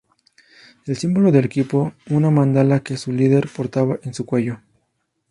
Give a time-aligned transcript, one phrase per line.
[0.87, 4.59] El símbolo del equipo, una Mandala que su líder portaba en su cuello.